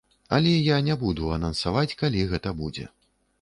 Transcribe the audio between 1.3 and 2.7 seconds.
анансаваць, калі гэта